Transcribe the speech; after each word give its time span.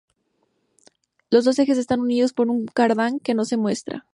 Los 1.29 1.45
dos 1.45 1.59
ejes 1.59 1.77
están 1.77 1.99
unidos 1.99 2.33
por 2.33 2.49
un 2.49 2.65
cardán 2.65 3.19
que 3.19 3.35
no 3.35 3.45
se 3.45 3.55
muestra. 3.57 4.07